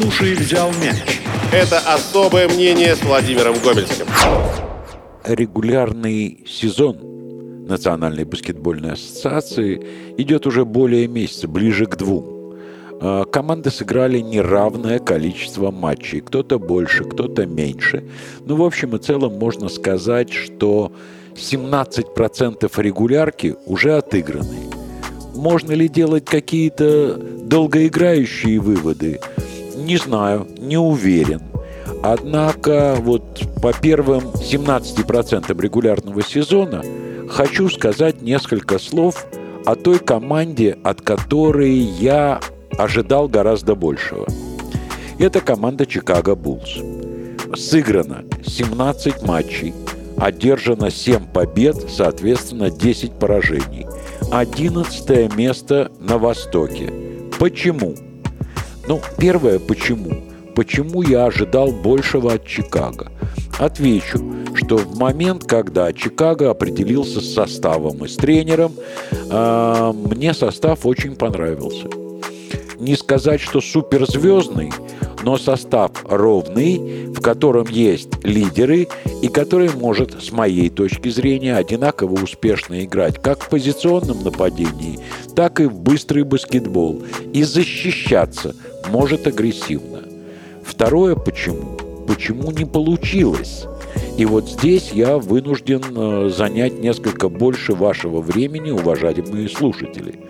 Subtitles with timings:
[0.00, 1.20] Слушай, взял мяч.
[1.52, 4.06] Это особое мнение с Владимиром Гомельским.
[5.24, 12.54] Регулярный сезон Национальной баскетбольной ассоциации идет уже более месяца, ближе к двум.
[13.02, 16.20] А, команды сыграли неравное количество матчей.
[16.22, 18.02] Кто-то больше, кто-то меньше.
[18.46, 20.92] Но ну, в общем и целом можно сказать, что
[21.34, 24.70] 17% регулярки уже отыграны.
[25.34, 29.20] Можно ли делать какие-то долгоиграющие выводы?
[29.80, 31.40] Не знаю, не уверен.
[32.02, 36.82] Однако вот по первым 17% регулярного сезона
[37.28, 39.26] хочу сказать несколько слов
[39.64, 42.40] о той команде, от которой я
[42.78, 44.26] ожидал гораздо большего.
[45.18, 46.78] Это команда Чикаго Буллс.
[47.56, 49.74] Сыграно 17 матчей,
[50.16, 53.86] одержано 7 побед, соответственно 10 поражений.
[54.30, 56.92] 11 место на Востоке.
[57.38, 57.94] Почему?
[58.90, 60.10] Ну, первое, почему?
[60.56, 63.12] Почему я ожидал большего от Чикаго?
[63.56, 64.18] Отвечу,
[64.54, 68.72] что в момент, когда Чикаго определился с составом и с тренером,
[69.12, 71.86] э, мне состав очень понравился.
[72.80, 74.72] Не сказать, что суперзвездный,
[75.22, 78.88] но состав ровный, в котором есть лидеры
[79.22, 84.98] и который может, с моей точки зрения, одинаково успешно играть как в позиционном нападении,
[85.36, 88.56] так и в быстрый баскетбол и защищаться
[88.88, 90.02] может агрессивно.
[90.64, 91.76] Второе почему?
[92.06, 93.66] Почему не получилось?
[94.16, 100.20] И вот здесь я вынужден э, занять несколько больше вашего времени, уважаемые слушатели.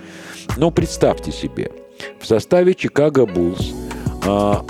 [0.57, 1.70] Но представьте себе,
[2.20, 3.73] в составе Чикаго Буллс
[4.25, 4.64] а,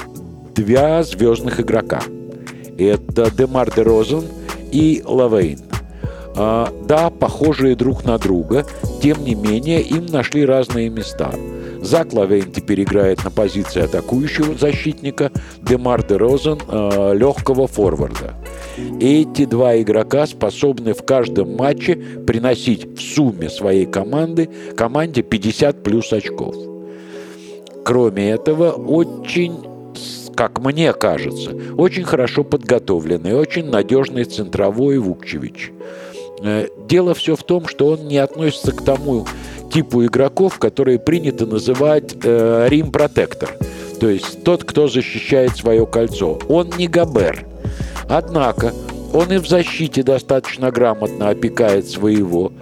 [0.54, 2.00] два звездных игрока.
[2.78, 4.24] Это Демар де Розен
[4.72, 5.60] и Лавейн.
[6.36, 8.64] А, да, похожие друг на друга,
[9.02, 11.32] тем не менее им нашли разные места.
[11.82, 12.86] Зак Лавейн теперь
[13.24, 18.34] на позиции атакующего защитника, Демар де Розен э, легкого форварда.
[19.00, 26.12] Эти два игрока способны в каждом матче приносить в сумме своей команды команде 50 плюс
[26.12, 26.54] очков.
[27.84, 29.70] Кроме этого, очень
[30.36, 35.70] как мне кажется, очень хорошо подготовленный, очень надежный центровой Вукчевич.
[36.42, 39.26] Э, дело все в том, что он не относится к тому
[39.70, 43.50] типу игроков, которые принято называть э, рим-протектор.
[44.00, 46.38] То есть тот, кто защищает свое кольцо.
[46.48, 47.46] Он не Габер.
[48.08, 48.72] Однако
[49.12, 52.52] он и в защите достаточно грамотно опекает своего.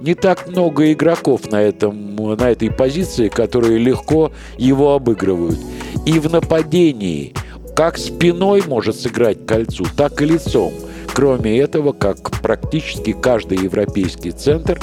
[0.00, 5.58] Не так много игроков на, этом, на этой позиции, которые легко его обыгрывают.
[6.06, 7.34] И в нападении
[7.74, 10.72] как спиной может сыграть кольцу, так и лицом.
[11.18, 14.80] Кроме этого, как практически каждый европейский центр,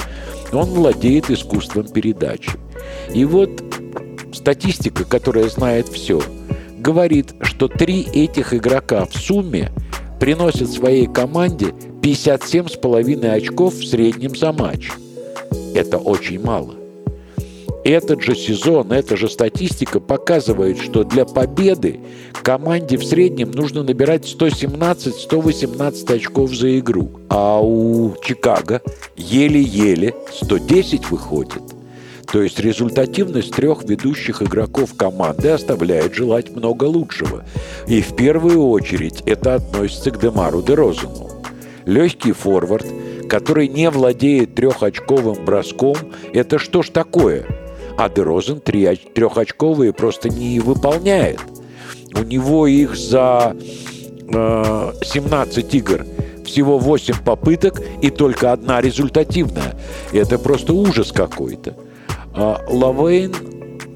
[0.52, 2.50] он владеет искусством передачи.
[3.14, 3.48] И вот
[4.34, 6.20] статистика, которая знает все,
[6.76, 9.72] говорит, что три этих игрока в сумме
[10.20, 11.68] приносят своей команде
[12.02, 14.90] 57,5 очков в среднем за матч.
[15.74, 16.74] Это очень мало.
[17.86, 22.00] Этот же сезон, эта же статистика показывает, что для победы
[22.42, 27.12] команде в среднем нужно набирать 117-118 очков за игру.
[27.28, 28.82] А у Чикаго
[29.14, 31.62] еле-еле 110 выходит.
[32.26, 37.44] То есть результативность трех ведущих игроков команды оставляет желать много лучшего.
[37.86, 41.30] И в первую очередь это относится к Демару де Розену.
[41.84, 42.86] Легкий форвард,
[43.28, 45.94] который не владеет трехочковым броском,
[46.32, 47.46] это что ж такое?
[47.96, 51.40] А Дерозен трехочковые просто не выполняет.
[52.14, 53.56] У него их за
[54.28, 56.06] э, 17 игр
[56.44, 59.74] всего 8 попыток и только одна результативная.
[60.12, 61.74] Это просто ужас какой-то.
[62.34, 63.34] А Лавейн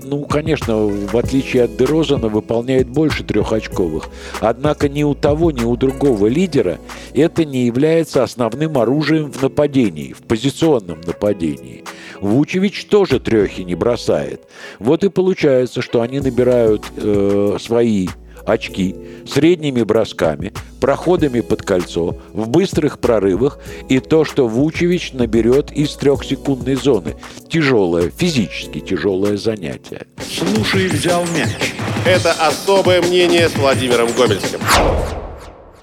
[0.02, 4.08] ну, конечно, в отличие от Дерозана, выполняет больше трехочковых.
[4.40, 6.78] Однако ни у того, ни у другого лидера
[7.14, 11.84] это не является основным оружием в нападении, в позиционном нападении.
[12.20, 14.42] Вучевич тоже трехи не бросает.
[14.78, 18.08] Вот и получается, что они набирают э, свои
[18.46, 18.96] очки
[19.26, 23.58] средними бросками, проходами под кольцо, в быстрых прорывах
[23.88, 27.16] и то, что Вучевич наберет из трехсекундной зоны.
[27.48, 30.06] Тяжелое, физически тяжелое занятие.
[30.26, 31.74] Слушай, взял мяч.
[32.06, 34.60] Это особое мнение с Владимиром Гомельским.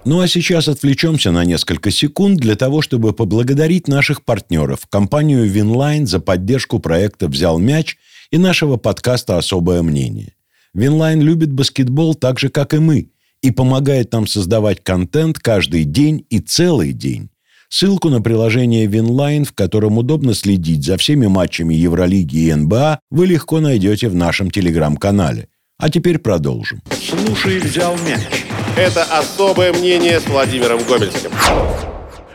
[0.08, 6.08] Ну а сейчас отвлечемся на несколько секунд для того, чтобы поблагодарить наших партнеров, компанию Винлайн
[6.08, 7.98] за поддержку проекта «Взял мяч»
[8.32, 10.34] и нашего подкаста «Особое мнение».
[10.74, 13.10] Винлайн любит баскетбол так же, как и мы,
[13.42, 17.30] и помогает нам создавать контент каждый день и целый день.
[17.68, 23.26] Ссылку на приложение Винлайн, в котором удобно следить за всеми матчами Евролиги и НБА, вы
[23.26, 25.50] легко найдете в нашем телеграм-канале.
[25.80, 26.82] А теперь продолжим.
[26.90, 28.46] Слушай, взял мяч.
[28.76, 31.30] Это особое мнение с Владимиром Гомельским.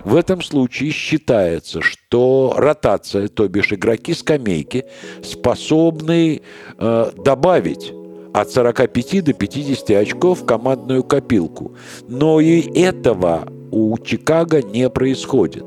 [0.05, 4.85] В этом случае считается, что ротация, то бишь игроки скамейки,
[5.25, 6.43] способны
[6.79, 7.93] э, добавить
[8.33, 11.75] от 45 до 50 очков в командную копилку.
[12.07, 15.65] Но и этого у Чикаго не происходит.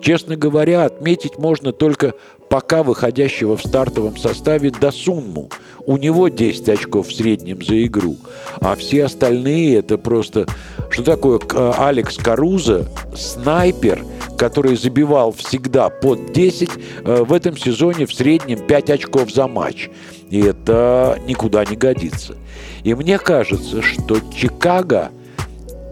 [0.00, 2.14] Честно говоря, отметить можно только
[2.50, 5.48] пока выходящего в стартовом составе Досунму.
[5.86, 8.16] У него 10 очков в среднем за игру.
[8.60, 10.46] А все остальные это просто...
[10.90, 11.40] Что такое
[11.78, 12.86] Алекс Каруза,
[13.16, 14.04] снайпер,
[14.38, 16.70] который забивал всегда под 10,
[17.04, 19.90] э, в этом сезоне в среднем 5 очков за матч.
[20.30, 22.36] И это никуда не годится.
[22.82, 25.10] И мне кажется, что Чикаго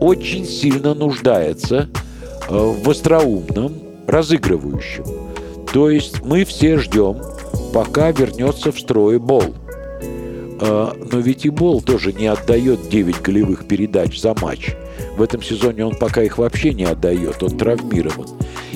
[0.01, 1.89] очень сильно нуждается
[2.49, 3.75] э, в остроумном,
[4.07, 5.05] разыгрывающим.
[5.73, 7.19] То есть мы все ждем,
[7.73, 9.55] пока вернется в строй Бол.
[10.65, 14.77] А, но ведь и Бол тоже не отдает 9 голевых передач за матч.
[15.17, 18.29] В этом сезоне он пока их вообще не отдает, он травмирован.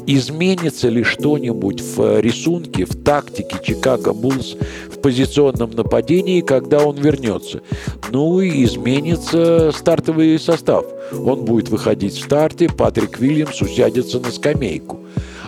[0.05, 4.57] Изменится ли что-нибудь в рисунке, в тактике Чикаго Буллс
[4.93, 7.63] в позиционном нападении, когда он вернется?
[8.11, 10.85] Ну и изменится стартовый состав.
[11.13, 15.01] Он будет выходить в старте, Патрик Вильямс усядется на скамейку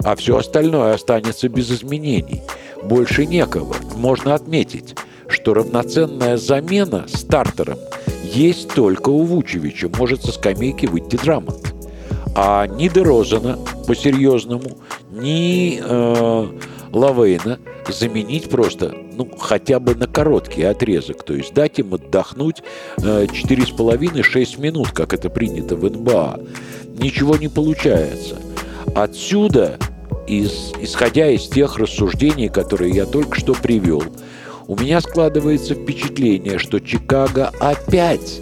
[0.05, 2.43] а все остальное останется без изменений.
[2.82, 3.75] Больше некого.
[3.96, 4.94] Можно отметить,
[5.49, 7.79] что равноценная замена стартером
[8.23, 9.91] есть только у Вучевича.
[9.97, 11.73] Может со скамейки выйти Драмонт.
[12.35, 14.77] А ни Дерозана по-серьезному,
[15.11, 16.47] ни э,
[16.93, 21.23] Лавейна заменить просто, ну, хотя бы на короткий отрезок.
[21.23, 22.62] То есть дать им отдохнуть
[22.99, 26.41] э, 4,5-6 минут, как это принято в НБА.
[26.99, 28.37] Ничего не получается.
[28.94, 29.79] Отсюда
[30.27, 34.03] из, исходя из тех рассуждений, которые я только что привел,
[34.69, 38.41] у меня складывается впечатление, что Чикаго опять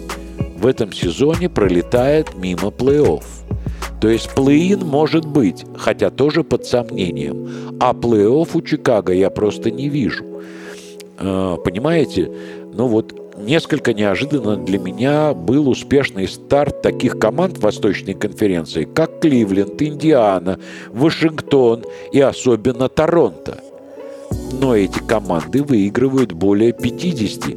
[0.57, 3.23] в этом сезоне пролетает мимо плей-офф.
[4.01, 7.77] То есть плей-ин может быть, хотя тоже под сомнением.
[7.79, 10.25] А плей-офф у Чикаго я просто не вижу.
[11.17, 12.29] А, понимаете?
[12.73, 19.81] Ну вот несколько неожиданно для меня был успешный старт таких команд Восточной конференции, как Кливленд,
[19.81, 20.59] Индиана,
[20.89, 23.61] Вашингтон и особенно Торонто.
[24.53, 27.55] Но эти команды выигрывают более 50.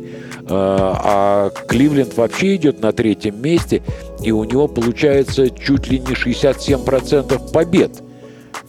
[0.49, 3.83] А, а Кливленд вообще идет на третьем месте,
[4.23, 8.03] и у него получается чуть ли не 67% побед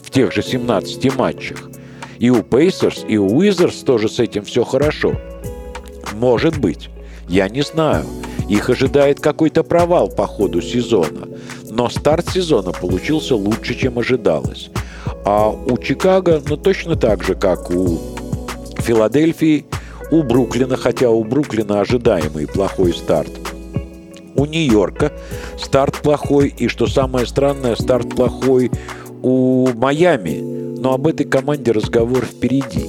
[0.02, 1.70] в тех же 17 матчах.
[2.20, 5.14] И у Пейсерс, и у Уизерс тоже с этим все хорошо.
[6.14, 6.90] Может быть.
[7.28, 8.06] Я не знаю.
[8.48, 11.28] Их ожидает какой-то провал по ходу сезона.
[11.70, 14.70] Но старт сезона получился лучше, чем ожидалось.
[15.26, 18.00] А у Чикаго, ну точно так же, как у
[18.80, 19.66] Филадельфии,
[20.12, 23.32] у Бруклина, хотя у Бруклина ожидаемый плохой старт.
[24.36, 25.12] У Нью-Йорка
[25.58, 28.72] старт плохой, и что самое странное, старт плохой
[29.22, 30.42] у Майами.
[30.80, 32.88] Но об этой команде разговор впереди.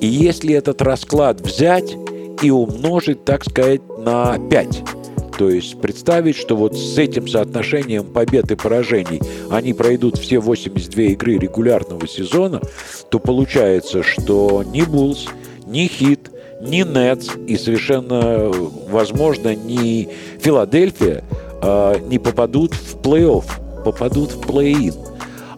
[0.00, 1.96] И если этот расклад взять,
[2.42, 4.82] и умножить, так сказать, на 5.
[5.42, 11.02] То есть представить, что вот с этим соотношением побед и поражений они пройдут все 82
[11.02, 12.60] игры регулярного сезона,
[13.10, 15.26] то получается, что ни Буллс,
[15.66, 16.30] ни Хит,
[16.60, 18.52] ни Нетс и совершенно
[18.88, 21.24] возможно ни Филадельфия
[21.60, 24.94] э, не попадут в плей-офф, попадут в плей-ин.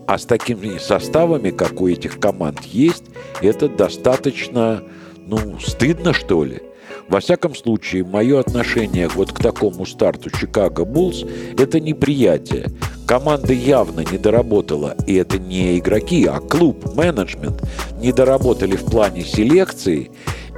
[0.07, 3.05] А с такими составами, как у этих команд есть,
[3.43, 4.83] это достаточно,
[5.27, 6.63] ну, стыдно, что ли.
[7.09, 11.25] Во всяком случае, мое отношение вот к такому старту Чикаго Буллс–
[11.59, 12.71] это неприятие.
[13.07, 17.63] Команда явно не доработала, и это не игроки, а клуб, менеджмент
[18.01, 20.11] не доработали в плане селекции,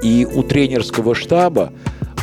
[0.02, 1.72] и у тренерского штаба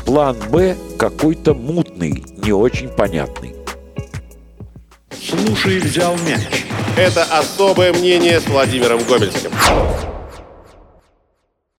[0.06, 3.54] план «Б» какой-то мутный, не очень понятный.
[5.12, 6.66] Слушай, взял мяч.
[6.98, 9.52] Это особое мнение с Владимиром Гомельским.